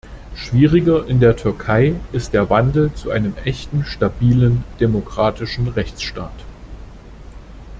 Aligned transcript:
Schwieriger 0.35 1.05
in 1.07 1.19
der 1.19 1.35
Türkei 1.35 1.93
ist 2.11 2.33
der 2.33 2.49
Wandel 2.49 2.91
zu 2.93 3.11
einem 3.11 3.35
echten 3.45 3.85
stabilen 3.85 4.63
demokratischen 4.79 5.67
Rechtsstaat. 5.67 6.43